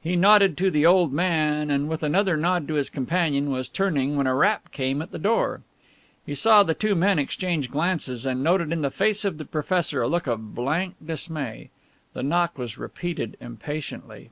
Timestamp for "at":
5.02-5.10